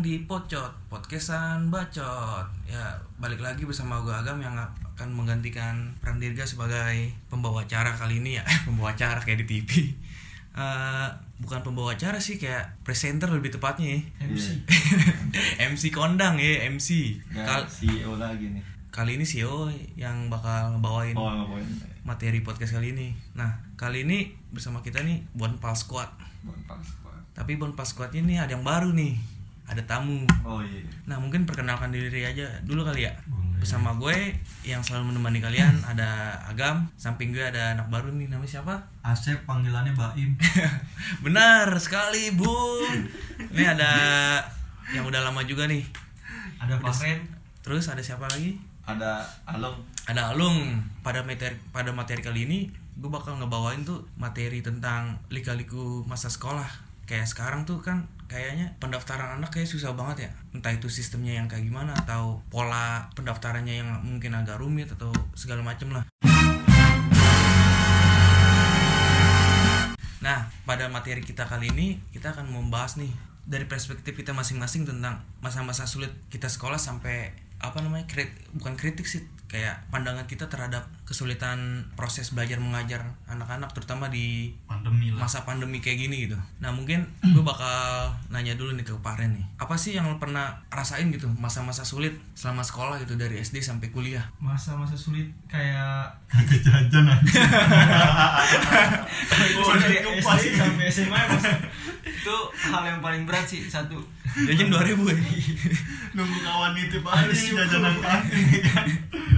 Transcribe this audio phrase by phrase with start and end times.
[0.00, 2.48] di Pocot, podcastan bacot.
[2.64, 8.24] Ya, balik lagi bersama gue Agam yang akan menggantikan peran Dirga sebagai pembawa acara kali
[8.24, 8.44] ini ya.
[8.64, 9.92] pembawa acara kayak di TV.
[10.56, 11.08] Eh,
[11.44, 14.00] bukan pembawa acara sih kayak presenter lebih tepatnya ya.
[14.24, 14.64] MC
[15.76, 17.20] MC kondang ya, MC.
[17.36, 21.46] Kal- CEO lagi nih kali ini CEO yang bakal ngebawain oh
[22.18, 23.14] materi podcast kali ini.
[23.38, 26.10] Nah, kali ini bersama kita nih Bonpal Squad.
[26.42, 27.14] Bon pas Bon.
[27.30, 29.14] Tapi Bonpal Squad ini ada yang baru nih.
[29.70, 30.26] Ada tamu.
[30.42, 33.14] oh iya Nah mungkin perkenalkan diri aja dulu kali ya
[33.62, 34.34] Bersama gue
[34.66, 38.74] yang selalu menemani kalian ada Agam Samping gue ada anak baru nih namanya siapa?
[39.06, 40.34] Asep panggilannya Baim
[41.24, 43.06] Benar sekali bun
[43.54, 43.92] Ini ada
[44.90, 45.86] yang udah lama juga nih
[46.58, 47.30] ada Fahren
[47.62, 48.58] Terus ada siapa lagi?
[48.88, 49.76] Ada Along
[50.08, 50.80] Ada Alung.
[51.04, 52.58] Pada materi, pada materi kali ini
[52.96, 56.66] gue bakal ngebawain tuh materi tentang lika-liku masa sekolah.
[57.04, 60.30] Kayak sekarang tuh kan kayaknya pendaftaran anak kayak susah banget ya.
[60.56, 65.60] Entah itu sistemnya yang kayak gimana Atau pola pendaftarannya yang mungkin agak rumit Atau segala
[65.60, 66.04] macem lah.
[70.24, 73.12] Nah, pada materi kita kali ini kita akan membahas nih
[73.48, 79.06] dari perspektif kita masing-masing tentang masa-masa sulit kita sekolah sampai apa namanya krit, bukan kritik
[79.06, 85.48] sih kayak pandangan kita terhadap kesulitan proses belajar mengajar anak-anak terutama di pandemi lah masa
[85.48, 86.36] pandemi kayak gini gitu.
[86.60, 89.44] Nah mungkin gue bakal nanya dulu nih ke Paren nih.
[89.56, 93.88] Apa sih yang lo pernah rasain gitu masa-masa sulit selama sekolah gitu dari SD sampai
[93.88, 94.28] kuliah?
[94.38, 97.42] masa-masa sulit kayak kagak jajan aja
[99.80, 101.56] dari SD sampai SMA masa
[102.04, 102.36] itu
[102.68, 103.96] hal yang paling berat sih satu
[104.28, 105.16] Jajan 2000 ya?
[106.14, 108.42] nunggu kawan nitip aja jajanan kaki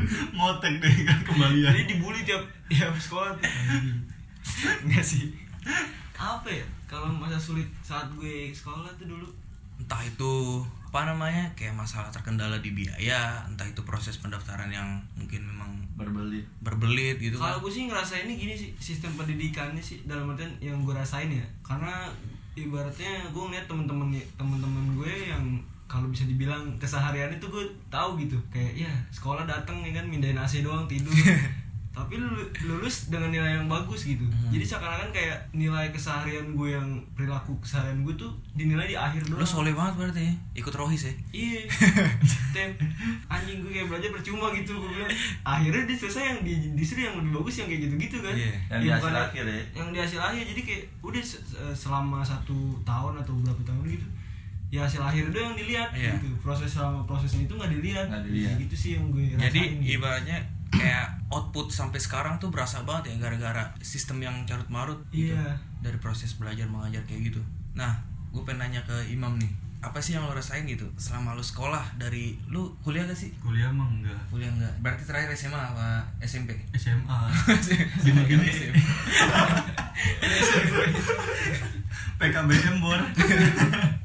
[0.36, 3.46] ngotek deh kan kembalian jadi dibully tiap tiap sekolah tuh.
[4.86, 5.32] Enggak sih?
[6.16, 6.66] Apa ya?
[6.84, 9.28] Kalau masa sulit saat gue sekolah tuh dulu.
[9.80, 15.46] Entah itu apa namanya kayak masalah terkendala di biaya entah itu proses pendaftaran yang mungkin
[15.46, 16.42] memang berbelit.
[16.66, 20.50] berbelit gitu kalau kan gue sih ngerasain ini gini sih sistem pendidikannya sih dalam artian
[20.58, 21.46] yang gue rasain ya.
[21.62, 22.10] Karena
[22.58, 25.44] ibaratnya gue ngeliat temen-temen temen-temen gue yang
[25.90, 28.38] kalau bisa dibilang keseharian itu gue tahu gitu.
[28.48, 31.10] Kayak ya sekolah datang ya kan mindahin AC doang tidur.
[31.90, 34.22] Tapi lulu- lulus dengan nilai yang bagus gitu.
[34.48, 39.36] Jadi seakan-akan kayak nilai keseharian gue yang perilaku keseharian gue tuh dinilai di akhir doang.
[39.36, 40.34] Lo soleh banget berarti ya.
[40.54, 41.66] Ikut rohis ya Iya,
[42.54, 42.70] tem
[43.26, 45.10] anjing gue kayak belajar percuma gitu gue bilang.
[45.42, 48.34] Akhirnya dia selesai yang di disuruh yang lebih bagus yang kayak gitu-gitu kan.
[48.34, 49.62] Iya, yang di Ya, hasil bukan- akhir ya.
[49.74, 50.42] Yang di hasil akhir.
[50.46, 54.06] Jadi kayak udah se- se- selama satu tahun atau berapa tahun gitu.
[54.70, 56.14] Ya hasil akhir itu yang dilihat Iya.
[56.16, 56.30] gitu.
[56.38, 58.06] Proses selama prosesnya itu nggak dilihat.
[58.06, 58.54] Nggak dilihat.
[58.56, 59.42] Gitu sih yang gue rasain.
[59.44, 59.98] jadi gitu.
[59.98, 60.38] ibaratnya
[60.70, 65.58] kayak output sampai sekarang tuh berasa banget ya gara-gara sistem yang carut marut gitu Iya.
[65.80, 67.42] dari proses belajar mengajar kayak gitu
[67.72, 67.98] nah
[68.28, 69.50] gue pengen nanya ke Imam nih
[69.80, 73.66] apa sih yang lo rasain gitu selama lo sekolah dari lu kuliah gak sih kuliah
[73.68, 77.18] mah enggak kuliah enggak berarti terakhir SMA apa SMP SMA
[78.06, 78.46] gini-gini
[82.16, 83.00] PKBM bor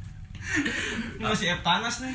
[1.22, 2.14] masih F panas nih.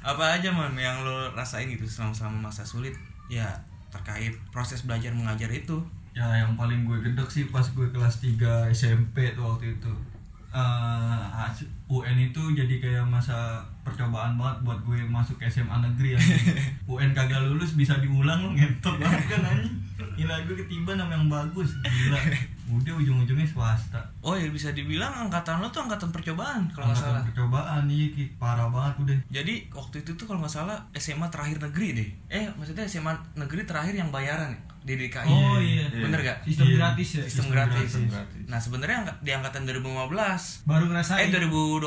[0.00, 2.94] apa aja man yang lo rasain gitu selama selama masa sulit?
[3.26, 3.46] Ya
[3.88, 5.76] terkait proses belajar mengajar itu.
[6.12, 9.92] Ya yang paling gue gedek sih pas gue kelas 3 SMP tuh waktu itu.
[10.48, 16.20] Eh, hasil- UN itu jadi kayak masa percobaan banget buat gue masuk SMA negeri ya.
[16.92, 19.76] UN kagak lulus bisa diulang lu ngentot banget kan anjing.
[20.16, 21.76] Gila gue ketiba nama yang bagus.
[21.84, 22.16] Gila
[22.66, 24.02] udah ujung-ujungnya swasta.
[24.22, 27.22] Oh ya bisa dibilang angkatan lo tuh angkatan percobaan kalau nggak salah.
[27.22, 28.24] Angkatan percobaan nih Ki.
[28.36, 29.18] parah banget udah.
[29.30, 32.08] Jadi waktu itu tuh kalau nggak salah SMA terakhir negeri deh.
[32.30, 35.82] Eh maksudnya SMA negeri terakhir yang bayaran ya di DKI Oh iya.
[35.90, 36.74] bener gak Sistem Iya.
[36.78, 37.20] gratis ya.
[37.20, 37.90] sistem Sistem gratis.
[37.92, 38.06] gratis.
[38.08, 38.42] gratis.
[38.46, 41.26] nah sebenarnya di angkatan 2015 Baru ngerasain.
[41.26, 41.82] eh 2012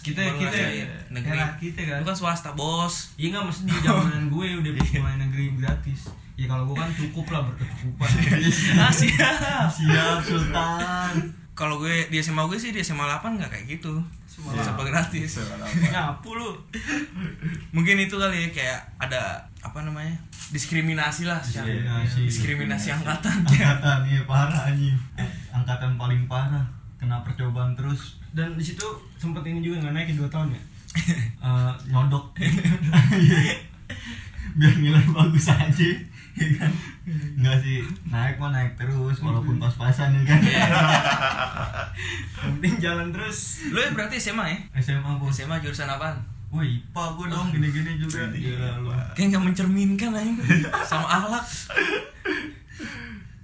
[0.00, 1.98] kita baru kita ngerasain negeri era kita kan.
[1.98, 6.00] Lu kan swasta bos Iya nggak mesti di zamanan gue udah mulai negeri gratis.
[6.34, 8.08] Ya kalau gue kan cukup lah berkecukupan.
[8.80, 11.14] ah siap siap Sultan
[11.52, 15.42] kalau gue di SMA gue sih di SMA 8 nggak kayak gitu SMA SMA gratis
[15.84, 16.54] Nyapu lu.
[17.70, 20.16] mungkin itu kali ya kayak ada apa namanya
[20.48, 22.20] diskriminasi lah secara Diskriminasi.
[22.24, 23.36] diskriminasi angkatan.
[23.46, 24.96] Angkatan iya parah anjing.
[25.50, 26.64] Angkatan paling parah
[26.96, 28.16] kena percobaan terus.
[28.30, 28.84] Dan di situ
[29.14, 30.62] sempet ini juga nggak naik 2 tahun ya.
[31.44, 32.32] eh, nyodok.
[34.54, 35.90] Biar nilai bagus aja
[36.34, 36.72] ya kan?
[37.36, 40.40] Enggak sih naik mah naik terus walaupun pas-pasan ya kan?
[42.40, 43.68] Penting jalan terus.
[43.68, 44.58] lu ya berarti SMA ya?
[44.78, 46.16] SMA bos SMA jurusan apaan
[46.48, 50.32] Wah IPA gue dong gini-gini juga Gila lu kayak nggak mencerminkan aja
[50.88, 51.44] sama akhlak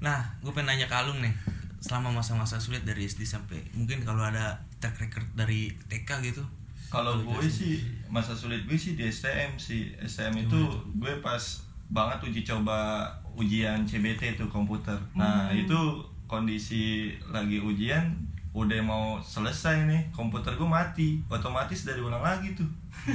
[0.05, 1.33] Nah, gue pengen nanya ke Alung nih.
[1.81, 6.45] Selama masa-masa sulit dari SD sampai mungkin kalau ada track record dari TK gitu.
[6.93, 7.81] Kalau gue sih
[8.13, 9.97] masa sulit gue sih di STM sih.
[9.97, 10.61] STM itu
[11.01, 11.41] gue pas
[11.89, 14.97] banget uji coba ujian CBT itu komputer.
[15.17, 18.13] Nah, itu kondisi lagi ujian
[18.55, 21.19] udah mau selesai nih komputer gue mati.
[21.27, 22.71] Otomatis dari ulang lagi tuh.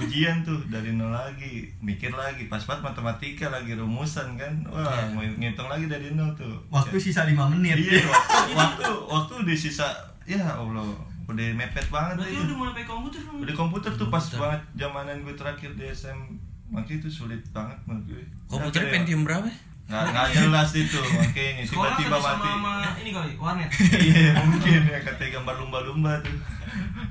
[0.00, 1.66] Ujian tuh dari nol lagi.
[1.82, 4.54] Mikir lagi pas pas matematika lagi rumusan kan.
[4.70, 6.54] Wah mau ngitung lagi dari nol tuh.
[6.70, 7.74] Waktu sisa 5 menit.
[7.76, 9.90] iya waktu waktu waktu udah sisa
[10.22, 10.86] ya allah
[11.26, 15.34] udah mepet banget berarti udah mulai pakai komputer Udah komputer tuh pas banget zamanan gue
[15.34, 16.18] terakhir di SM
[16.66, 18.22] makanya itu sulit banget menurut gue.
[18.46, 19.50] Komputernya Nah, Pentium berapa?
[19.86, 22.48] Nggak, nggak jelas itu makanya tiba-tiba mati.
[22.50, 26.34] sama, sama ini kali warnet Iya mungkin ya katanya gambar lumba-lumba tuh.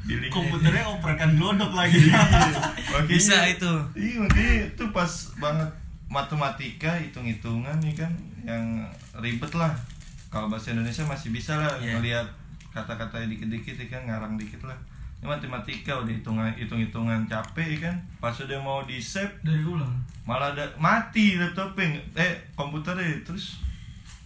[0.04, 0.30] Billingnya.
[0.30, 1.98] Komputernya oprekan glodok lagi.
[2.12, 3.72] Makanya- Bisa itu.
[3.95, 5.69] Iya makanya itu pas banget
[6.06, 8.12] matematika hitung-hitungan nih kan
[8.44, 8.66] yang
[9.16, 9.72] ribet lah.
[10.27, 11.95] Kalau bahasa Indonesia masih bisa lah Iya.
[11.95, 12.27] ngelihat
[12.69, 14.75] kata-katanya dikit-dikit ya kan ngarang dikit lah.
[15.25, 17.95] Ini matematika udah hitungan hitung-hitungan capek ya kan.
[18.22, 19.89] Pas udah mau di save dari ulang.
[20.22, 21.98] malah ada mati laptopnya.
[22.13, 23.25] Eh komputernya.
[23.25, 23.57] Terus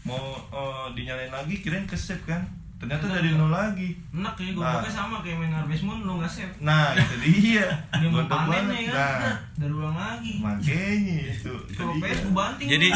[0.02, 2.44] mau eh, dinyalain lagi kirain ke save kan?
[2.76, 3.40] Ternyata Ternyata dari enggak.
[3.40, 3.90] nol lagi.
[4.12, 4.76] Enak ya gue Nah.
[4.76, 6.52] pakai sama kayak main Harvest Moon lu nggak save.
[6.60, 7.64] Nah itu dia.
[7.96, 8.96] Dia mau panen ya kan?
[9.24, 9.36] Nah.
[9.56, 10.34] Dari ulang lagi.
[10.44, 11.54] Makanya itu.
[11.66, 11.84] Itu.
[11.96, 12.68] PS gue banting.
[12.68, 12.88] Jadi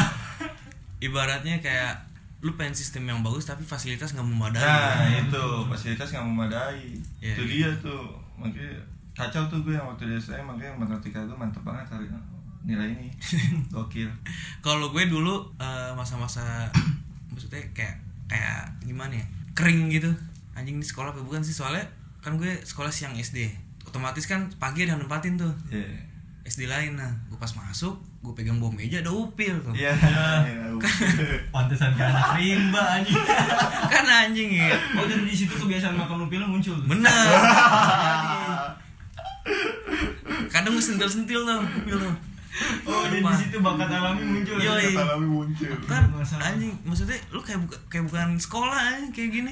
[1.08, 2.04] ibaratnya kayak
[2.44, 4.60] lu pengen sistem yang bagus tapi fasilitas nggak memadai.
[4.60, 6.92] nah itu fasilitas nggak memadai
[7.24, 7.50] Iya, itu iya.
[7.50, 8.04] dia tuh
[8.36, 8.76] makanya
[9.16, 12.12] kacau tuh gue yang waktu di SM makanya matematika gue mantep banget hari
[12.64, 13.08] nilai ini
[13.74, 14.12] gokil
[14.60, 16.68] Kalau gue dulu eh, masa-masa
[17.32, 17.96] maksudnya kayak
[18.28, 19.26] kayak gimana ya?
[19.54, 20.10] Kering gitu.
[20.54, 21.84] Anjing di sekolah apa bukan sih soalnya
[22.20, 23.52] kan gue sekolah siang SD.
[23.84, 25.52] Otomatis kan pagi ada nempatin tuh.
[25.70, 25.86] Iya.
[26.44, 29.76] SD lain nah, gue pas masuk, gue pegang bom meja ada upil tuh.
[29.76, 29.92] Iya.
[29.92, 30.72] Iya.
[31.54, 33.20] Pantesan kayak anak rimba anjing.
[33.92, 34.72] kan anjing ya.
[34.96, 37.12] oh jadi di situ kebiasaan makan upil muncul tuh Bener.
[40.56, 42.16] Kadang gue sentil-sentil tuh, upil tuh.
[42.84, 44.70] Oh jadi di situ bakat alami muncul ya?
[44.72, 44.94] Yoi.
[44.94, 45.74] Kata muncul.
[45.84, 46.44] kan Masalah.
[46.48, 49.52] anjing maksudnya lu kayak buka, kayak bukan sekolah anjing kayak gini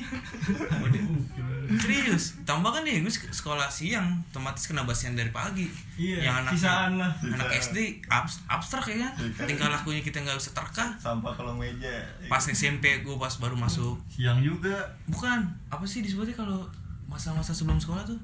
[1.77, 5.65] serius tambah kan nih gue sek- sekolah siang otomatis kena basian dari pagi
[5.95, 7.63] iya yang anak sisaan lah anak Sisaan.
[7.63, 7.77] SD
[8.07, 9.11] abs- abstrak ya kan
[9.45, 13.95] tingkah lakunya kita nggak bisa terka sampah kolong meja pas SMP gue pas baru masuk
[14.07, 14.75] Siang juga.
[15.07, 15.39] bukan
[15.69, 16.67] apa sih disebutnya kalau
[17.07, 18.19] masa-masa sebelum sekolah tuh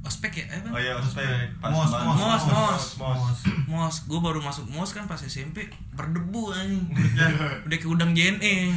[0.00, 0.68] ospek ya eh, apa?
[0.70, 2.84] oh iya ospek pas Mos, mos, mos, mos.
[2.96, 7.28] mos mos gue baru masuk mos kan pas SMP berdebu anjing udah
[7.68, 8.72] kayak udang JNE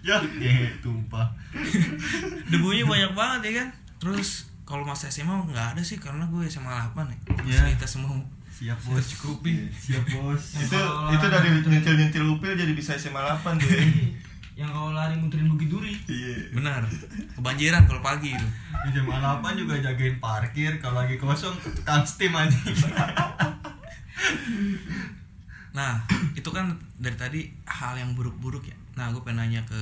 [0.00, 1.28] Ya, eh, tumpah.
[2.46, 3.68] debunya banyak banget ya kan
[3.98, 4.28] terus
[4.62, 7.62] kalau masa SMA nggak ada sih karena gue SMA 8 ya Ya.
[7.70, 8.16] kita semua
[8.50, 9.04] Siap bos.
[9.10, 10.56] cukupin Siap bos.
[10.58, 10.78] itu
[11.10, 13.84] itu dari nyentil nyentil upil jadi bisa SMA 8 tuh ya.
[14.60, 15.96] Yang kalau lari muterin bukit duri.
[16.04, 16.52] Iya.
[16.52, 16.84] Benar.
[17.32, 18.46] Kebanjiran kalau pagi itu.
[18.84, 22.60] Di jam 8 juga jagain parkir kalau lagi kosong tekan steam anjing.
[25.76, 26.04] nah
[26.36, 28.76] itu kan dari tadi hal yang buruk-buruk ya.
[29.00, 29.80] Nah gue pengen nanya ke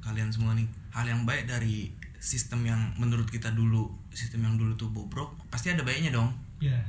[0.00, 0.64] kalian semua nih.
[0.88, 5.68] Hal yang baik dari sistem yang menurut kita dulu sistem yang dulu tuh bobrok pasti
[5.68, 6.32] ada baiknya dong.
[6.64, 6.80] Ya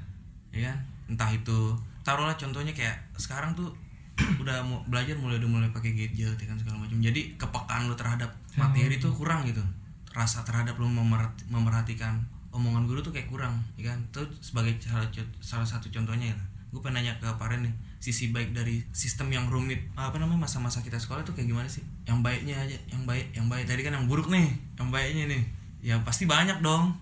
[0.56, 0.78] ya kan?
[1.12, 1.76] Entah itu
[2.08, 3.76] taruhlah contohnya kayak sekarang tuh
[4.14, 6.98] udah mu- belajar mulai udah mulai pakai gadget ya kan segala macam.
[6.98, 9.64] Jadi kepekaan lu terhadap materi tuh kurang gitu.
[10.12, 13.98] Rasa terhadap memerhati- memerhatikan omongan guru tuh kayak kurang ya kan?
[14.08, 16.38] Itu sebagai salah, salah satu contohnya ya.
[16.70, 20.84] Gue pengen nanya ke Paren nih sisi baik dari sistem yang rumit apa namanya masa-masa
[20.84, 21.82] kita sekolah tuh kayak gimana sih?
[22.04, 23.66] Yang baiknya aja yang baik yang baik.
[23.66, 24.46] Tadi kan yang buruk nih
[24.78, 25.44] yang baiknya nih.
[25.82, 26.94] Ya pasti banyak dong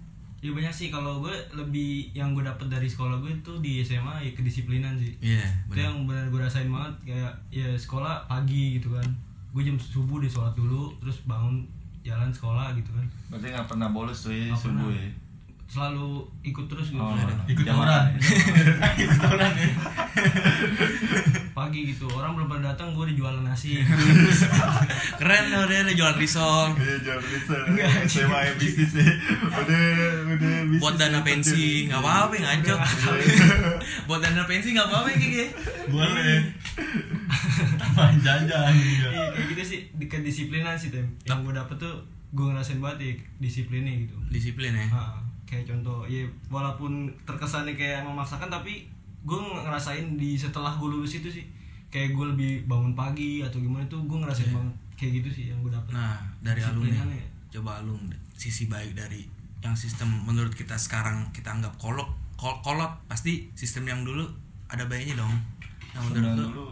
[0.42, 0.90] ya banyak sih.
[0.90, 5.14] Kalau gue lebih yang gue dapet dari sekolah gue itu di SMA ya kedisiplinan sih.
[5.22, 6.94] Iya itu yang benar gue rasain banget.
[7.08, 9.06] Kayak ya sekolah pagi gitu kan.
[9.52, 11.62] Gue jam subuh di sholat dulu terus bangun
[12.02, 13.06] jalan sekolah gitu kan.
[13.30, 15.00] Berarti nggak pernah bolos tuh ya subuh pernah.
[15.00, 15.10] ya?
[15.72, 16.10] Selalu
[16.44, 17.16] ikut terus gitu Oh,
[17.48, 18.12] Ikut orang.
[19.00, 19.70] Ikut orang ya.
[21.52, 22.08] pagi gitu.
[22.12, 23.80] Orang belum pada datang gue udah jualan nasi.
[25.20, 26.76] Keren loh dia udah jual risol.
[26.76, 27.56] Iya bisa
[28.08, 29.08] SMA yang bisnis ya
[29.52, 29.84] udah
[30.36, 32.80] udah bisnis buat dana ya, pensi nggak apa-apa ngajak
[34.08, 35.46] buat dana pensi nggak apa-apa kayak gitu
[35.92, 36.40] Boleh.
[37.82, 38.72] Tambahan jajan.
[38.74, 39.80] Iya, kayak gitu sih.
[39.96, 41.06] Di kedisiplinan sih tem.
[41.28, 41.96] Yang gue dapet tuh
[42.32, 44.16] gue ngerasain banget ya disiplinnya gitu.
[44.32, 44.88] Disiplin ya?
[45.48, 48.88] Kayak contoh ya walaupun terkesannya kayak memaksakan tapi
[49.22, 51.46] gue ngerasain di setelah gue lulus itu sih.
[51.88, 55.60] Kayak gue lebih bangun pagi atau gimana tuh gue ngerasain banget kayak gitu sih yang
[55.60, 55.92] gue dapet.
[55.92, 57.28] Nah dari nih Disiplinannya ya.
[57.52, 58.02] coba alun
[58.32, 59.28] sisi baik dari
[59.60, 64.24] yang sistem menurut kita sekarang kita anggap kolot kol- kolot pasti sistem yang dulu
[64.66, 65.36] ada baiknya dong.
[65.92, 66.48] Nah menurut Sebenarnya lu?
[66.50, 66.68] dulu.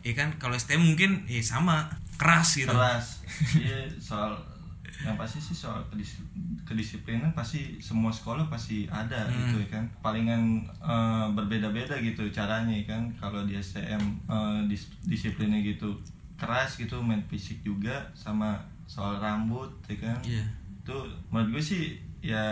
[0.00, 0.28] Ya kan?
[0.36, 1.88] Kalau STM mungkin ya sama.
[2.14, 2.68] Keras gitu.
[2.68, 3.22] Keras.
[3.54, 4.34] Iya soal
[5.00, 6.18] yang pasti sih soal kedis-
[6.62, 9.34] kedisiplinan pasti semua sekolah pasti ada Hmm.
[9.46, 14.90] gitu ya kan palingan eh, berbeda-beda gitu caranya ya kan kalau di STM eh, dis-
[15.02, 15.94] disiplinnya gitu
[16.34, 20.44] keras gitu main fisik juga sama soal rambut ya kan Iya.
[20.80, 20.96] itu
[21.28, 21.84] menurut gue sih
[22.18, 22.42] ya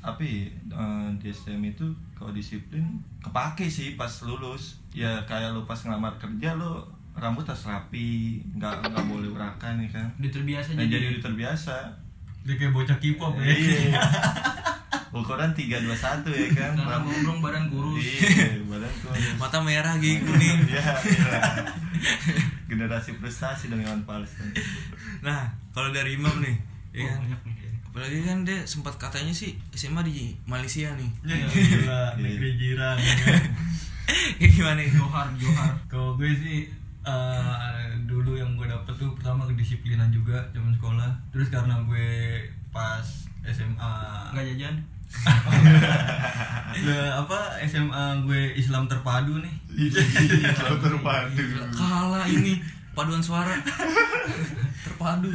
[0.00, 2.82] apa ya, eh, di STM itu kalau disiplin
[3.20, 8.08] kepake sih pas lulus ya kayak lu pas ngelamar kerja lu rambut harus rapi
[8.52, 10.06] nggak nggak boleh urakan ya kan?
[10.16, 11.76] Udah terbiasa dan jadi, jadi udah terbiasa.
[12.42, 13.44] Dia kayak bocah K-pop ya.
[13.46, 14.00] iya.
[15.12, 15.92] Ukuran 321
[16.24, 18.00] ya kan rambut gombrong badan kurus.
[18.00, 19.36] Iya badan kurus.
[19.36, 20.58] Mata merah gigi kuning.
[20.72, 21.30] Iya iya
[22.66, 24.32] generasi frustasi dong Iwan Fals
[25.20, 26.56] nah kalau dari Imam nih
[26.90, 27.18] ya Oh, kan?
[27.22, 27.78] banyak nih kayaknya.
[27.86, 31.10] apalagi kan dia sempat katanya sih SMA di Malaysia nih.
[31.22, 32.96] Ya, gila, negeri jiran.
[32.96, 33.42] ya kan.
[34.40, 34.76] gimana?
[34.76, 35.72] Nih Johar Johar.
[35.86, 36.68] Kalau gue sih
[37.06, 41.10] eh, dulu yang gue dapet tuh pertama kedisiplinan juga zaman sekolah.
[41.34, 42.40] Terus karena gue
[42.72, 43.04] pas
[43.42, 43.94] SMA
[44.32, 44.76] nggak jajan
[46.88, 49.54] Lah, apa SMA gue Islam terpadu nih.
[50.56, 51.44] kalau terpadu
[51.76, 52.64] kalah ini
[52.96, 53.52] paduan suara
[54.84, 55.28] terpadu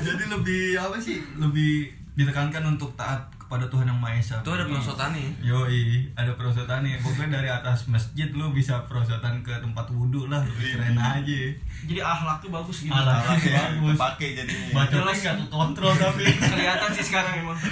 [0.00, 1.20] Jadi lebih apa sih?
[1.36, 3.20] Lebih ditekankan untuk taat
[3.52, 4.40] kepada Tuhan yang Maha Esa.
[4.40, 6.96] itu ada perosotan nih Yoi, ada perosotan nih.
[7.04, 11.40] Pokoknya dari atas masjid lu bisa perosotan ke tempat wudhu lah, lebih keren aja.
[11.84, 13.28] jadi akhlak tuh bagus gitu Akhlak.
[13.28, 13.92] Alaknya Bagus.
[13.92, 15.18] kepake jadinya Bacotnya Jelas.
[15.20, 16.24] nggak kekontrol tapi.
[16.32, 17.58] kelihatan sih sekarang emang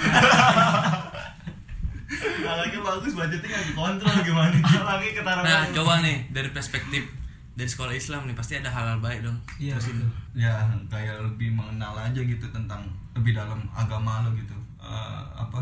[2.45, 4.57] Akhlaknya bagus, bacotnya nggak kekontrol gimana?
[4.61, 7.09] akhlaknya ketara nah coba nih dari perspektif
[7.57, 10.05] dari sekolah Islam nih pasti ada hal-hal baik dong iya betul.
[10.37, 10.61] ya
[10.93, 12.85] kayak lebih mengenal aja gitu tentang
[13.17, 15.61] lebih dalam agama lo gitu Eh, apa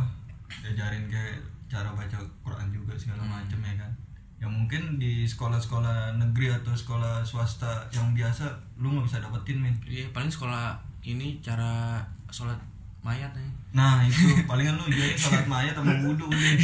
[0.62, 3.90] diajarin kayak cara baca Quran juga segala macem ya kan?
[4.38, 8.46] Yang mungkin di sekolah-sekolah negeri atau sekolah swasta yang biasa
[8.78, 9.74] lu nggak bisa dapetin men.
[9.82, 11.98] Iya paling sekolah ini cara
[12.30, 12.56] sholat
[13.02, 14.22] mayat nih nah itu.
[14.50, 16.54] Palingan lu jadi sholat mayat sama wudhu udah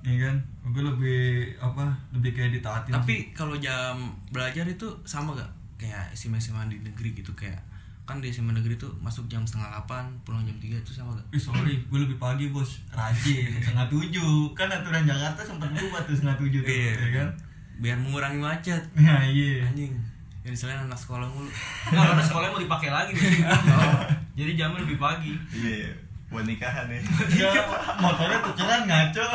[0.00, 0.36] ya kan?
[0.70, 1.20] Gue lebih
[1.60, 6.80] apa lebih kayak ditaatin tapi kalau jam belajar itu sama gak kayak SMA SMA di
[6.80, 7.60] negeri gitu kayak
[8.10, 11.26] kan di SMA negeri tuh masuk jam setengah delapan pulang jam tiga itu sama gak?
[11.30, 12.82] Ih, sorry, gue lebih pagi bos.
[12.90, 14.50] Rajin, setengah tujuh.
[14.52, 16.92] Kan aturan Jakarta sempat berubah tuh setengah tujuh tuh Iya.
[16.92, 17.28] ya kan?
[17.76, 18.82] biar mengurangi macet.
[18.92, 19.64] Nah iya.
[19.64, 19.94] Anjing.
[20.40, 21.48] Yang selain anak sekolah mulu.
[21.88, 23.40] Nggak karena sekolahnya mau dipakai lagi nih.
[23.70, 24.02] Oh,
[24.36, 25.32] jadi jamnya lebih pagi.
[25.50, 25.94] Iya
[26.30, 27.02] buat nikahan ya.
[27.26, 27.58] Iya,
[27.98, 29.26] motornya tukeran ngaco.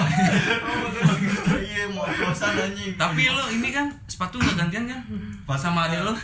[1.59, 2.95] Iya, mau kosan anjing.
[2.95, 5.01] Tapi lo ini kan sepatu nggak gantian kan?
[5.43, 6.15] Pas- sama adek lo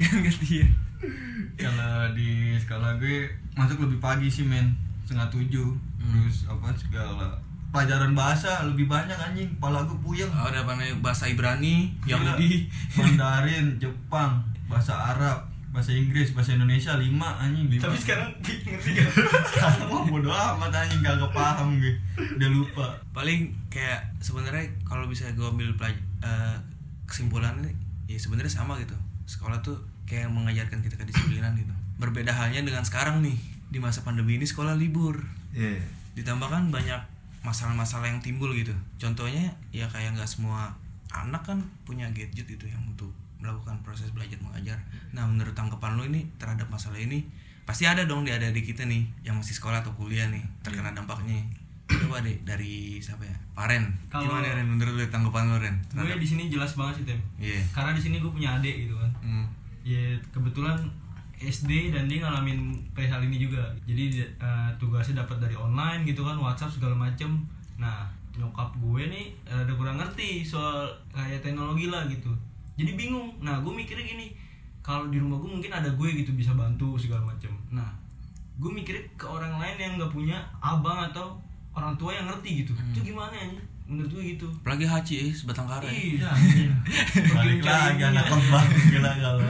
[0.00, 0.68] kan gantian
[1.56, 4.72] Kalau di sekolah gue masuk lebih pagi sih men.
[5.04, 5.68] Setengah tujuh.
[6.00, 7.28] Terus apa segala
[7.70, 9.46] Pelajaran bahasa lebih banyak anjing.
[9.56, 10.26] Kepala gue puyeng.
[10.34, 10.66] Oh, ada
[10.98, 12.34] bahasa Ibrani Gila.
[12.34, 12.66] Yahudi.
[12.98, 17.70] Mandarin, Jepang, bahasa Arab, bahasa Inggris, bahasa Indonesia lima anjing.
[17.78, 19.06] tapi sekarang ngerti gak
[19.54, 20.98] sekarang mah bodo amat anjing.
[20.98, 21.94] Gak paham gue.
[22.18, 22.86] Udah lupa.
[23.14, 26.56] paling kayak sebenarnya kalau bisa gue ambil pelaj- eh,
[27.06, 27.70] kesimpulannya
[28.10, 28.94] ya sebenarnya sama gitu
[29.30, 29.78] sekolah tuh
[30.10, 31.70] kayak mengajarkan kita kedisiplinan gitu.
[32.02, 33.38] Berbeda halnya dengan sekarang nih
[33.70, 35.22] di masa pandemi ini sekolah libur.
[35.54, 35.78] Iya.
[36.18, 36.98] Ditambahkan banyak
[37.46, 38.74] masalah-masalah yang timbul gitu.
[38.98, 40.74] Contohnya ya kayak nggak semua
[41.14, 44.76] anak kan punya gadget gitu yang untuk melakukan proses belajar mengajar.
[45.14, 47.22] Nah menurut tanggapan lo ini terhadap masalah ini
[47.64, 51.38] pasti ada dong di adik-adik kita nih yang masih sekolah atau kuliah nih terkena dampaknya
[51.90, 53.36] coba deh dari siapa ya?
[53.52, 54.66] Paren Kalau- gimana Ren?
[54.66, 55.76] Menurut lo tanggapan lo Ren?
[55.90, 57.20] Gue di sini jelas banget sih tem.
[57.36, 57.60] Iya.
[57.70, 59.10] Karena di sini gue punya adik gitu kan.
[59.20, 59.46] Hmm.
[59.80, 59.96] ya
[60.28, 60.76] kebetulan
[61.40, 63.64] SD dan dia ngalamin perihal ini juga.
[63.88, 67.40] Jadi eh, tugasnya dapat dari online gitu kan WhatsApp segala macem.
[67.80, 68.04] Nah
[68.36, 72.28] nyokap gue nih ada kurang ngerti soal kayak teknologi lah gitu.
[72.76, 73.32] Jadi bingung.
[73.40, 74.36] Nah gue mikirnya gini
[74.80, 77.50] kalau di rumah gue mungkin ada gue gitu bisa bantu segala macem.
[77.72, 77.88] Nah
[78.60, 81.40] gue mikirnya ke orang lain yang nggak punya abang atau
[81.70, 82.72] orang tua yang ngerti gitu.
[82.90, 83.46] Itu gimana ya
[83.90, 84.46] menurut gue gitu.
[84.62, 85.94] Apalagi Haji eh, sebatang kara ya.
[85.98, 86.30] iya
[87.34, 89.42] Balik lagi anak lebah gila kalau.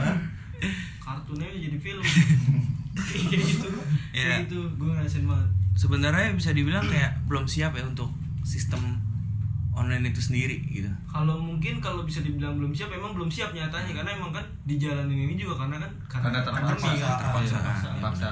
[1.01, 2.01] kartunnya jadi film.
[2.91, 3.69] Kayak gitu.
[4.11, 4.25] Iya.
[4.27, 4.59] kayak gitu.
[4.75, 5.47] Gue ngerasain banget.
[5.77, 8.11] Sebenarnya bisa dibilang kayak belum siap ya untuk
[8.43, 8.99] sistem
[9.71, 10.91] online itu sendiri gitu.
[11.07, 13.95] Kalau mungkin kalau bisa dibilang belum siap emang belum siap nyatanya.
[13.95, 16.75] Karena emang kan di jalan ini juga karena kan karena terpaksa.
[16.75, 17.15] pandemi kan.
[17.21, 17.57] terpaksa.
[17.57, 18.29] Iya, terpaksa.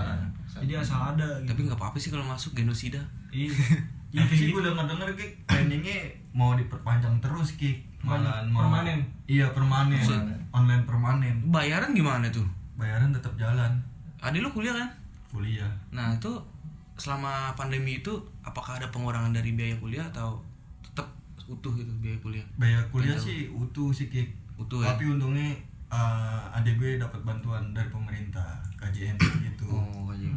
[0.59, 1.47] Jadi asal ada gitu.
[1.55, 2.99] tapi nggak apa-apa sih kalau masuk genosida
[3.31, 3.51] iya
[4.13, 4.67] ya, Tapi sih kayak gue gitu.
[4.67, 5.97] denger denger ki planningnya
[6.31, 7.71] mau diperpanjang terus ki.
[7.99, 8.99] Malahan mau Permanen?
[9.25, 9.99] Iya permanen.
[9.99, 10.39] Permanen.
[10.49, 11.35] Online permanen.
[11.45, 13.69] bayaran gimana tuh Bayaran tetap jalan.
[14.17, 14.89] adik lu kuliah kan
[15.27, 15.69] Kuliah.
[15.89, 16.27] nah itu
[16.95, 20.41] selama pandemi itu apakah ada pengurangan dari biaya kuliah atau
[20.81, 21.07] tetap
[21.45, 23.23] utuh gitu biaya kuliah Bayar kuliah Betul.
[23.25, 24.23] sih utuh sih ki.
[24.55, 25.55] utuh ya tapi untungnya
[25.87, 30.27] eh, adik gue dapat bantuan dari pemerintah KJN gitu oh aja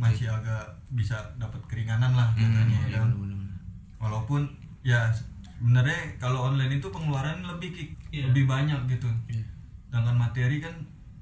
[0.00, 3.12] masih agak bisa dapat keringanan lah Hmm, katanya iya, kan.
[3.12, 3.52] bener-bener.
[3.96, 4.40] walaupun
[4.80, 7.92] ya sebenarnya kalau online itu pengeluaran lebih.
[8.08, 8.26] Iya.
[8.26, 9.44] lebih banyak gitu Iya.
[9.86, 10.72] sedangkan materi kan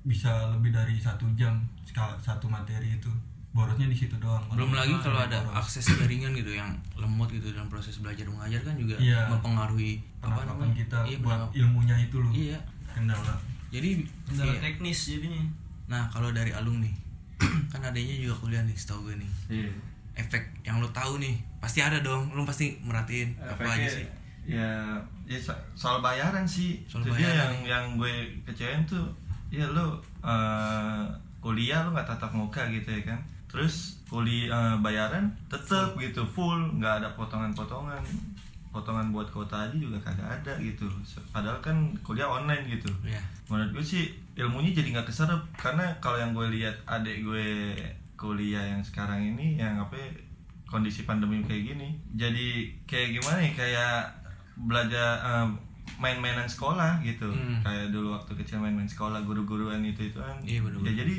[0.03, 1.59] bisa lebih dari satu jam
[2.17, 3.11] satu materi itu
[3.51, 5.59] borosnya di situ doang belum lagi kalau ada boros.
[5.59, 9.27] akses jaringan gitu yang lemot gitu dalam proses belajar mengajar kan juga Iya.
[9.29, 12.59] mempengaruhi apa namanya kita iya, buat penangkap- ilmunya itu loh iya
[12.89, 13.35] kendala
[13.69, 13.89] jadi
[14.23, 14.61] kendala iya.
[14.63, 15.43] teknis jadinya
[15.87, 16.89] nah kalau dari alumni
[17.73, 19.33] kan adanya juga kuliah nih setahu gue nih.
[19.49, 19.73] Iya.
[20.19, 22.35] efek yang lo tahu nih pasti ada dong.
[22.35, 24.07] Lo pasti merhatiin apa aja sih.
[24.49, 26.83] ya ya so- soal bayaran sih.
[26.91, 27.35] Soal dia bayaran.
[27.39, 27.63] yang nih.
[27.71, 29.07] yang gue kecewain tuh
[29.49, 31.05] ya lo eh,
[31.39, 33.21] kuliah lo nggak tatap muka gitu ya kan.
[33.47, 36.59] Terus kuliah bayaran tetep gitu full.
[36.77, 38.03] Nggak ada potongan-potongan.
[38.69, 40.85] Potongan buat kota aja juga kagak ada gitu.
[41.31, 42.91] Padahal kan kuliah online gitu.
[43.07, 47.75] Ya menurut gue sih ilmunya jadi nggak keserap karena kalau yang gue lihat adik gue
[48.15, 50.09] kuliah yang sekarang ini yang apa ya,
[50.65, 52.49] kondisi pandemi kayak gini jadi
[52.85, 53.95] kayak gimana ya kayak
[54.57, 55.49] belajar eh,
[55.97, 57.59] main-mainan sekolah gitu Hmm.
[57.61, 60.87] kayak dulu waktu kecil main-main sekolah guru-guruan itu itu kan Iya, bener-bener.
[60.87, 61.15] ya jadi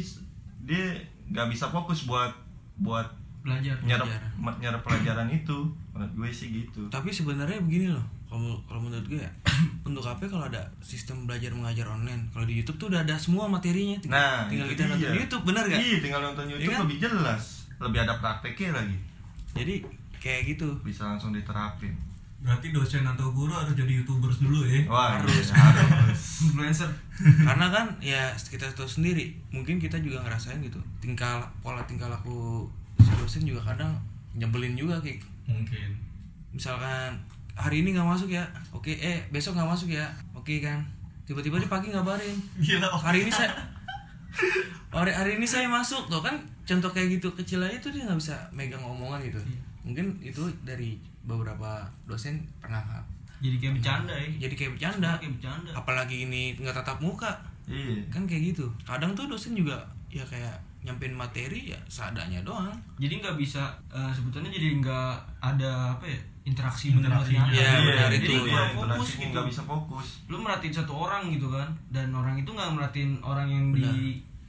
[0.61, 0.85] dia
[1.29, 2.31] nggak bisa fokus buat
[2.77, 3.07] buat
[3.41, 4.31] belajar nyerap Pelajaran.
[4.59, 5.57] nyerap pelajaran itu
[5.89, 9.31] menurut gue sih gitu tapi sebenarnya begini loh kalau kalau menurut gue ya
[9.89, 12.29] untuk apa kalau ada sistem belajar mengajar online?
[12.29, 15.17] Kalau di YouTube tuh udah ada semua materinya tinggal, nah tinggal kita nonton dia.
[15.17, 16.81] YouTube bener gak iya tinggal nonton YouTube kan?
[16.85, 17.43] lebih jelas
[17.79, 18.97] lebih ada prakteknya lagi.
[19.57, 19.75] Jadi
[20.19, 20.67] kayak gitu.
[20.85, 21.95] Bisa langsung diterapin.
[22.39, 24.87] Berarti dosen atau guru harus jadi youtubers dulu ya?
[24.87, 25.51] Wah, Harus.
[25.51, 25.59] iya,
[25.99, 26.21] harus.
[26.47, 26.87] influencer.
[27.19, 30.79] Karena kan ya kita tahu sendiri mungkin kita juga ngerasain gitu.
[31.03, 32.63] Tingkah pola tingkah laku
[32.99, 33.91] si dosen juga kadang
[34.37, 35.19] nyebelin juga kayak
[35.51, 35.97] mungkin.
[36.55, 37.15] Misalkan
[37.59, 38.47] hari ini nggak masuk ya.
[38.71, 40.07] Oke eh besok nggak masuk ya.
[40.31, 40.79] Oke kan.
[41.27, 42.37] Tiba-tiba di pagi ngabarin.
[42.57, 42.97] Gila oh.
[42.97, 43.51] hari ini saya
[44.95, 46.07] hari hari ini saya masuk.
[46.07, 49.37] Tuh kan contoh kayak gitu kecil aja tuh dia nggak bisa megang omongan gitu.
[49.83, 50.95] Mungkin itu dari
[51.27, 52.81] beberapa dosen pernah
[53.39, 54.27] jadi kayak bercanda ya.
[54.47, 55.11] Jadi kayak bercanda.
[55.19, 55.71] Kayak bercanda.
[55.71, 57.31] Apalagi ini nggak tatap muka.
[57.67, 58.03] Iya.
[58.11, 58.67] Kan kayak gitu.
[58.83, 59.79] Kadang tuh dosen juga
[60.11, 62.75] ya kayak nyampein materi ya seadanya doang.
[62.99, 67.45] Jadi nggak bisa eh, sebetulnya jadi nggak ada apa ya interaksi benar-benar.
[67.47, 68.33] Iya, benar jadi itu.
[68.39, 69.29] kurang Iya, fokus gitu.
[69.29, 70.07] nggak bisa fokus.
[70.25, 73.65] Lu merhatiin satu orang gitu kan dan orang itu nggak merhatiin orang yang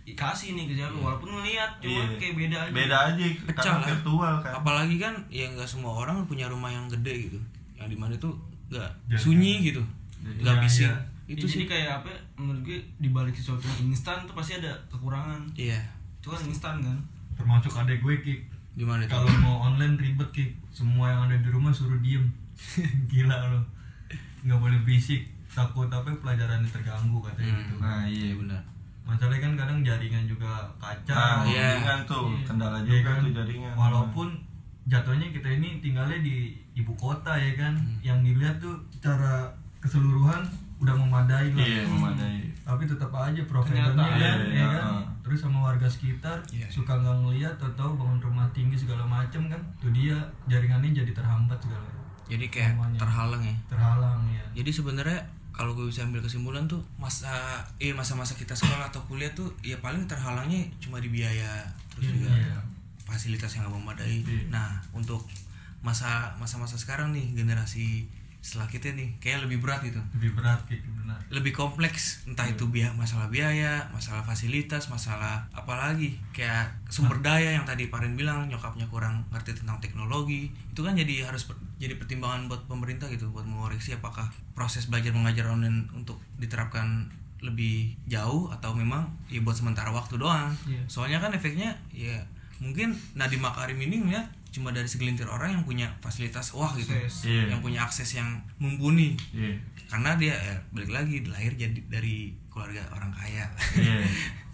[0.02, 2.16] dikasih nih ke siapa walaupun ngeliat cuma Iya.
[2.16, 2.72] kayak beda aja.
[2.72, 3.86] Beda aja Pecah lah.
[3.86, 4.52] virtual kan.
[4.54, 7.38] Apalagi kan ya nggak semua orang punya rumah yang gede gitu.
[7.74, 8.34] Yang di mana tuh
[8.68, 9.20] nggak Jangan.
[9.20, 9.82] sunyi gitu.
[10.20, 10.86] nggak Iya, bising.
[10.86, 10.96] Iya.
[11.30, 11.56] itu Ya, sih.
[11.56, 15.38] jadi kayak apa ya, menurut gue dibalik sesuatu yang instan tuh pasti ada kekurangan.
[15.54, 15.78] Iya.
[16.18, 16.98] Itu kan instan kan.
[17.32, 18.34] Termasuk adek gue Ki
[18.80, 20.44] gimana kalau mau online ribet Ki.
[20.70, 22.24] Semua yang ada di rumah suruh diem.
[23.10, 23.64] Gila loh
[24.40, 27.60] nggak boleh berisik takut apa pelajarannya terganggu katanya Hmm.
[27.60, 27.74] gitu.
[27.76, 28.60] Nah iya iya benar.
[29.02, 31.12] Masalahnya kan kadang jaringan juga kacau.
[31.12, 31.60] Nah Iya.
[31.76, 32.44] jaringan tuh Iya.
[32.46, 33.18] kendala Iya juga kan?
[33.20, 33.72] tuh jaringan.
[33.74, 34.28] Walaupun
[34.86, 36.36] jatuhnya kita ini tinggalnya di
[36.72, 37.74] ibu kota ya kan?
[37.76, 38.00] Hmm.
[38.00, 40.40] yang dilihat tuh secara keseluruhan
[40.78, 41.60] udah memadai lah.
[41.60, 42.40] Iya memadai.
[42.62, 44.84] Tapi tetap aja providernya kan, Iya, ya kan?
[45.30, 46.66] Terus sama warga sekitar Iya.
[46.66, 51.54] suka nggak ngeliat atau bangun rumah tinggi segala macem kan tuh dia jaringannya jadi terhambat
[51.56, 51.86] segala
[52.26, 52.98] jadi kayak Semuanya.
[52.98, 58.34] terhalang ya terhalang ya jadi sebenarnya kalau gue bisa ambil kesimpulan tuh masa iya masa-masa
[58.34, 62.58] kita sekolah atau kuliah tuh ya paling terhalangnya cuma di biaya terus juga Iya.
[63.00, 64.50] fasilitas yang nggak memadai Iya.
[64.50, 65.22] nah untuk
[65.80, 68.04] masa masa-masa sekarang nih generasi
[68.40, 70.00] setelah kita nih kayak lebih berat gitu.
[70.16, 72.24] Lebih berat kayak benar lebih kompleks.
[72.24, 72.54] Entah Iya.
[72.54, 78.48] itu biaya masalah biaya masalah fasilitas masalah apalagi kayak sumber daya yang tadi Paren bilang
[78.48, 80.48] nyokapnya kurang ngerti tentang teknologi.
[80.68, 85.12] Itu kan jadi harus per- jadi pertimbangan buat pemerintah gitu buat mengoreksi apakah proses belajar
[85.12, 87.06] mengajar online untuk diterapkan
[87.40, 90.52] lebih jauh atau memang ya buat sementara waktu doang.
[90.64, 90.82] Iya.
[90.86, 92.20] soalnya kan efeknya ya
[92.60, 96.90] mungkin Nadiem Makarim ini ngeliat cuma dari segelintir orang yang punya fasilitas wah gitu.
[97.22, 97.50] Iya.
[97.50, 99.54] yang punya akses yang mumpuni iya
[99.86, 103.98] karena dia ya, balik lagi lahir jadi dari keluarga orang kaya iya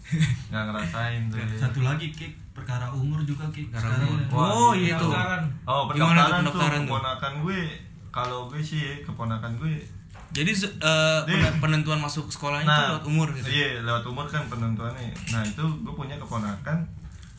[0.48, 1.58] nggak ngerasain tuh iya.
[1.58, 4.32] satu lagi Kik perkara umur juga Kik Perkara sekarang umur.
[4.32, 5.42] Wah, oh iya itu Pendaftaran.
[5.66, 6.86] oh tuh pendaftaran tuh pendaftaran tuh?
[6.88, 7.60] keponakan gue
[8.08, 9.72] kalau gue sih keponakan gue
[10.32, 15.08] jadi eh, pen- penentuan masuk sekolahnya itu lewat umur gitu Iya, lewat umur kan penentuannya.
[15.30, 16.76] Nah, itu gue punya keponakan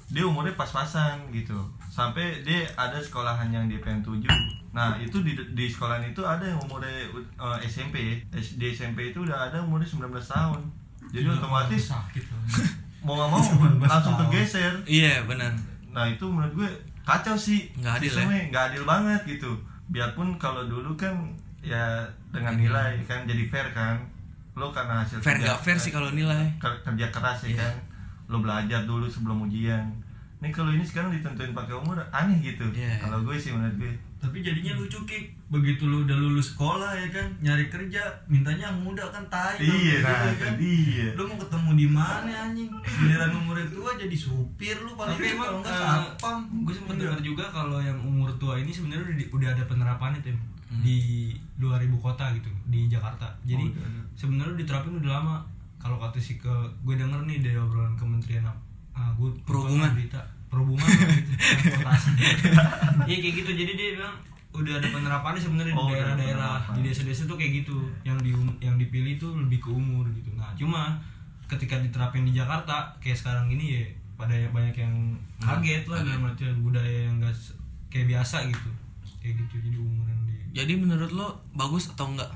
[0.08, 1.58] dia umurnya pas-pasan gitu.
[1.88, 4.30] Sampai dia ada sekolahan yang dia pengen tuju.
[4.70, 8.24] Nah, itu di di sekolahan itu ada yang umurnya eh, SMP.
[8.30, 10.62] Di SMP itu udah ada umurnya 19 tahun.
[11.08, 12.42] Jadi Gila, otomatis sakit loh
[13.06, 14.28] mau nggak mau 19 langsung tahun.
[14.28, 14.74] kegeser.
[14.84, 15.56] iya benar
[15.90, 16.70] Nah, itu menurut gue
[17.02, 17.72] kacau sih.
[17.74, 18.26] Nggak adil ya?
[18.48, 19.52] Nggak adil banget gitu.
[19.88, 21.16] Biarpun kalau dulu kan
[21.60, 22.64] ya dengan Ini.
[22.64, 23.96] nilai kan jadi fair kan.
[24.54, 27.58] lo karena hasil fair kerja- gak fair sih kalau nilai ker- kerja keras ya Iya.
[27.62, 27.74] kan
[28.28, 29.88] lo belajar dulu sebelum ujian.
[30.38, 32.62] Nih kalau ini sekarang ditentuin pakai umur aneh gitu.
[32.70, 33.00] Iya.
[33.00, 33.94] kalau gue sih menurut gue.
[34.18, 38.80] Tapi jadinya lucu kik begitu lu udah lulus sekolah ya kan nyari kerja mintanya yang
[38.80, 39.58] muda kan tai.
[39.58, 40.54] Iya gitu nah ya itu kan.
[40.56, 41.08] dia.
[41.14, 42.70] Lu mau ketemu di mana anjing?
[42.84, 46.74] Giliran umur tua jadi supir lu paling tapi gitu, emang kalau nggak eh, satpam gue
[46.76, 47.02] sempet Iya.
[47.04, 50.38] dengar juga kalau yang umur tua ini sebenarnya udah, udah ada penerapannya tim
[50.68, 50.84] Hmm.
[50.84, 53.24] di 2000 kota gitu di Jakarta.
[53.42, 55.36] Jadi Oh, sebenarnya udah diterapin udah lama
[55.78, 58.60] kalau kata sih ke gue denger nih dari obrolan kementerian apa
[58.94, 59.92] ah, gue Perhubungan.
[59.92, 60.22] berita.
[60.48, 62.10] Perhubungan gitu, transportasi
[63.04, 63.52] iya kayak gitu.
[63.54, 64.16] Jadi dia bilang
[64.50, 66.56] udah ada penerapannya sebenarnya Oh, di daerah-daerah.
[66.72, 67.78] di desa-desa tuh kayak gitu.
[68.02, 70.32] Yang di yang dipilih tuh lebih ke umur gitu.
[70.34, 70.98] Nah cuma
[71.46, 73.84] ketika diterapin di Jakarta kayak sekarang ini ya
[74.16, 74.96] pada banyak yang
[75.38, 77.36] kaget lah dalam artian budaya yang gak
[77.88, 78.72] kayak biasa gitu.
[79.20, 82.32] Kayak gitu jadi umur yang di jadi menurut lo bagus atau enggak?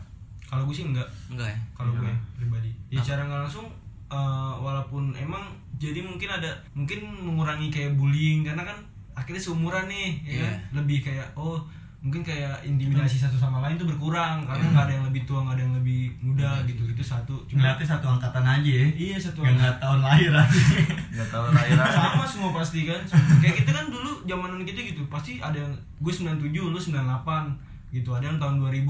[0.46, 1.08] Kalau gue sih enggak.
[1.28, 1.58] Enggak ya?
[1.74, 2.00] Kalau Iya.
[2.04, 2.61] gue pribadi
[2.92, 3.68] ya secara nggak langsung
[4.08, 4.18] eh,
[4.58, 5.42] walaupun emang
[5.76, 8.78] jadi mungkin ada mungkin mengurangi kayak bullying karena kan
[9.12, 10.44] akhirnya seumuran nih ya Iya.
[10.46, 10.56] kan?
[10.78, 11.58] lebih kayak oh
[12.02, 14.72] mungkin kayak intimidasi satu sama lain tuh berkurang karena Iya.
[14.74, 17.36] nggak ada yang lebih tua nggak ada yang lebih muda gitu itu satu.
[17.48, 18.88] Ngeliatnya satu angkatan aja ya.
[18.92, 20.62] Iya satu nggak ngeliat tahun lahir aja
[21.14, 21.88] nggak tahu lahiran.
[21.88, 23.02] Sama semua pasti kan
[23.38, 28.10] kayak kita kan dulu zamanan kita gitu pasti ada yang gue 97 lu 98 gitu.
[28.12, 28.82] Ada yang tahun 2000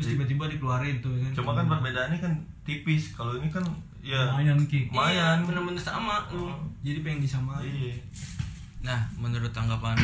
[0.00, 0.12] terus Iya.
[0.16, 1.30] tiba-tiba dikeluarin tuh kan.
[1.36, 2.32] cuma kan perbedaannya kan
[2.62, 3.12] tipis.
[3.12, 3.60] Kalau ini kan
[4.00, 4.80] ya lumayan ki.
[4.82, 6.48] Iya, lumayan bener-bener sama lu.
[6.80, 7.68] Jadi pengen disamain.
[7.68, 7.92] iya.
[8.80, 10.00] Nah menurut tanggapan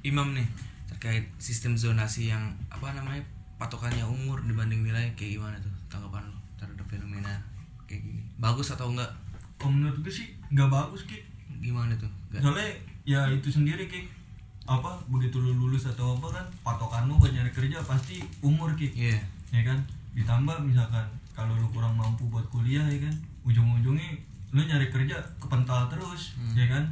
[0.00, 0.46] Imam nih
[0.86, 3.18] terkait sistem zonasi yang apa namanya
[3.56, 7.34] patokannya umur dibanding nilai kayak gimana tuh tanggapan lo terhadap fenomena
[7.84, 8.22] kayak gini?
[8.36, 9.10] Bagus atau enggak?
[9.56, 11.18] Kalau menurut gue sih nggak bagus ki.
[11.58, 12.06] Gimana tuh?
[12.30, 12.70] Nggak- soalnya
[13.04, 14.06] ya itu sendiri ki.
[14.62, 18.94] Apa begitu lu lulus atau apa kan patokan lu buat nyari kerja pasti umur ki.
[18.94, 19.18] Iya
[19.50, 19.78] ya kan?
[20.14, 23.14] Ditambah misalkan kalau lu kurang mampu buat kuliah ya kan?
[23.42, 24.10] Ujung-ujungnya
[24.50, 26.54] lu nyari kerja kepental terus Hmm.
[26.54, 26.84] ya kan?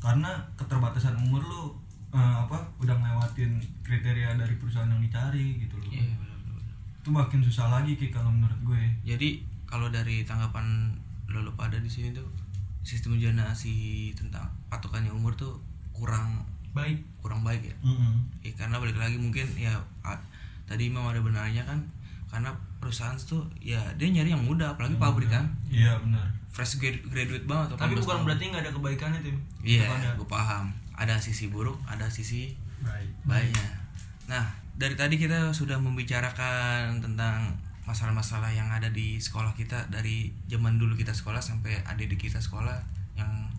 [0.00, 1.62] Karena keterbatasan umur lu
[2.10, 5.86] eh, apa udah ngelewatin kriteria dari perusahaan yang dicari gitu loh.
[5.86, 8.82] Iya benar-benar itu makin susah lagi ki kalau menurut gue.
[9.06, 10.90] Jadi kalau dari tanggapan
[11.30, 12.26] lo lo pada di sini tuh
[12.82, 15.54] sistem zonasi tentang patokannya umur tuh
[15.94, 16.98] kurang Baik.
[17.18, 17.74] kurang baik ya?
[17.82, 18.14] Mm-mm.
[18.42, 19.74] Ya, karena balik lagi mungkin ya
[20.66, 21.78] tadi Imam ada benarnya kan
[22.30, 25.50] karena perusahaan tuh ya dia nyari yang muda apalagi pabrik kan?
[25.66, 26.24] iya benar.
[26.50, 28.22] Fresh grad- graduate banget Tapi 18 bukan tahun.
[28.26, 29.36] berarti nggak ada kebaikannya tim.
[29.62, 30.70] iya gue paham.
[30.94, 33.10] Ada sisi buruk ada sisi baik.
[33.24, 33.68] baiknya.
[34.26, 37.52] Nah dari tadi kita sudah membicarakan tentang
[37.84, 42.78] masalah-masalah yang ada di sekolah kita dari zaman dulu kita sekolah sampai adik kita sekolah
[43.14, 43.50] yang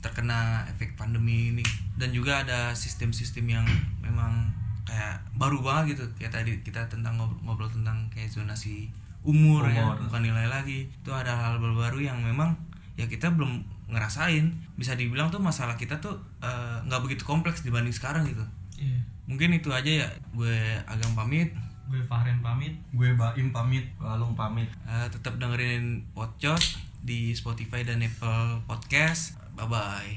[0.00, 1.64] terkena efek pandemi ini.
[1.94, 3.66] Dan juga ada sistem-sistem yang
[4.00, 4.48] memang
[4.90, 6.04] kayak baru banget gitu.
[6.18, 8.90] Kayak tadi kita tentang ngobrol, ngobrol tentang kayak zonasi
[9.22, 10.10] umur, ya Umur.
[10.10, 10.90] bukan nilai lagi.
[10.90, 12.58] Itu ada hal baru yang memang
[12.98, 14.50] ya kita belum ngerasain.
[14.74, 18.42] Bisa dibilang tuh masalah kita tuh eh, nggak begitu kompleks dibanding sekarang gitu.
[18.80, 18.98] Iya.
[19.30, 20.08] mungkin itu aja ya.
[20.34, 20.58] Gue
[20.90, 21.54] agam pamit.
[21.86, 22.74] Gue Fahren pamit.
[22.90, 23.86] gue Baim pamit.
[24.02, 24.66] Walung pamit.
[24.90, 29.38] Eh, tetap dengerin podcast di Spotify dan Apple Podcast.
[29.54, 30.12] Bye bye